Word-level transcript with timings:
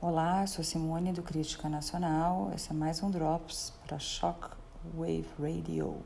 Olá, 0.00 0.46
sou 0.46 0.62
Simone 0.62 1.12
do 1.12 1.24
Crítica 1.24 1.68
Nacional. 1.68 2.52
Esse 2.54 2.70
é 2.70 2.72
mais 2.72 3.02
um 3.02 3.10
Drops 3.10 3.72
para 3.84 3.98
Shock 3.98 4.50
Wave 4.94 5.26
Radio. 5.40 5.96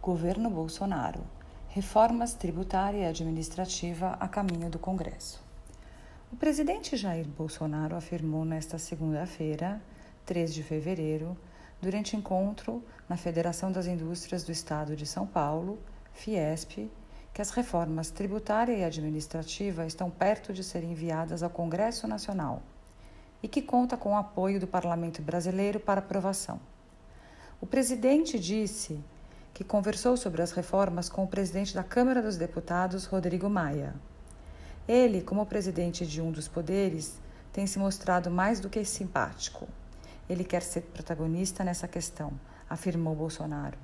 Governo 0.00 0.48
Bolsonaro. 0.48 1.20
Reformas 1.68 2.32
tributária 2.32 3.00
e 3.00 3.04
administrativa 3.04 4.16
a 4.18 4.26
caminho 4.26 4.70
do 4.70 4.78
Congresso. 4.78 5.44
O 6.32 6.36
presidente 6.36 6.96
Jair 6.96 7.26
Bolsonaro 7.28 7.94
afirmou 7.94 8.42
nesta 8.42 8.78
segunda-feira, 8.78 9.82
3 10.24 10.54
de 10.54 10.62
fevereiro, 10.62 11.36
durante 11.82 12.16
encontro 12.16 12.82
na 13.06 13.18
Federação 13.18 13.70
das 13.70 13.86
Indústrias 13.86 14.44
do 14.44 14.50
Estado 14.50 14.96
de 14.96 15.04
São 15.04 15.26
Paulo, 15.26 15.78
Fiesp, 16.14 16.90
que 17.34 17.42
as 17.42 17.50
reformas 17.50 18.10
tributária 18.10 18.72
e 18.72 18.82
administrativa 18.82 19.84
estão 19.84 20.08
perto 20.10 20.54
de 20.54 20.64
serem 20.64 20.92
enviadas 20.92 21.42
ao 21.42 21.50
Congresso 21.50 22.08
Nacional 22.08 22.62
e 23.44 23.48
que 23.48 23.60
conta 23.60 23.94
com 23.94 24.12
o 24.14 24.16
apoio 24.16 24.58
do 24.58 24.66
Parlamento 24.66 25.20
brasileiro 25.20 25.78
para 25.78 25.98
aprovação. 25.98 26.58
O 27.60 27.66
presidente 27.66 28.38
disse 28.40 28.98
que 29.52 29.62
conversou 29.62 30.16
sobre 30.16 30.40
as 30.40 30.50
reformas 30.50 31.10
com 31.10 31.24
o 31.24 31.28
presidente 31.28 31.74
da 31.74 31.84
Câmara 31.84 32.22
dos 32.22 32.38
Deputados, 32.38 33.04
Rodrigo 33.04 33.50
Maia. 33.50 33.94
Ele, 34.88 35.20
como 35.20 35.44
presidente 35.44 36.06
de 36.06 36.22
um 36.22 36.32
dos 36.32 36.48
poderes, 36.48 37.20
tem 37.52 37.66
se 37.66 37.78
mostrado 37.78 38.30
mais 38.30 38.60
do 38.60 38.70
que 38.70 38.82
simpático. 38.82 39.68
Ele 40.26 40.42
quer 40.42 40.62
ser 40.62 40.80
protagonista 40.80 41.62
nessa 41.62 41.86
questão, 41.86 42.32
afirmou 42.66 43.14
Bolsonaro. 43.14 43.76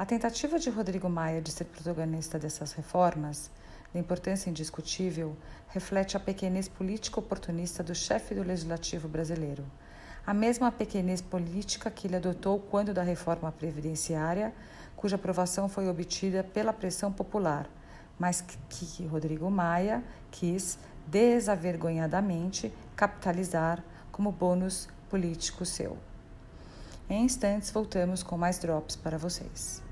A 0.00 0.06
tentativa 0.06 0.58
de 0.58 0.70
Rodrigo 0.70 1.10
Maia 1.10 1.42
de 1.42 1.52
ser 1.52 1.64
protagonista 1.64 2.38
dessas 2.38 2.72
reformas 2.72 3.50
de 3.92 4.00
importância 4.00 4.48
indiscutível, 4.48 5.36
reflete 5.68 6.16
a 6.16 6.20
pequenez 6.20 6.68
política 6.68 7.20
oportunista 7.20 7.82
do 7.82 7.94
chefe 7.94 8.34
do 8.34 8.42
legislativo 8.42 9.06
brasileiro. 9.06 9.62
A 10.26 10.32
mesma 10.32 10.72
pequenez 10.72 11.20
política 11.20 11.90
que 11.90 12.06
ele 12.06 12.16
adotou 12.16 12.58
quando 12.58 12.94
da 12.94 13.02
reforma 13.02 13.52
previdenciária, 13.52 14.54
cuja 14.96 15.16
aprovação 15.16 15.68
foi 15.68 15.86
obtida 15.86 16.42
pela 16.42 16.72
pressão 16.72 17.12
popular, 17.12 17.68
mas 18.18 18.42
que 18.70 19.04
Rodrigo 19.04 19.50
Maia 19.50 20.02
quis 20.30 20.78
desavergonhadamente 21.08 22.72
capitalizar 22.96 23.84
como 24.10 24.32
bônus 24.32 24.88
político 25.10 25.66
seu. 25.66 25.98
Em 27.06 27.22
instantes, 27.22 27.70
voltamos 27.70 28.22
com 28.22 28.38
mais 28.38 28.58
drops 28.58 28.96
para 28.96 29.18
vocês. 29.18 29.89